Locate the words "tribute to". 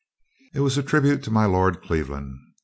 0.81-1.29